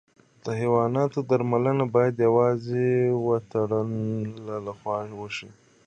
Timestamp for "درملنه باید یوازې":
1.29-2.87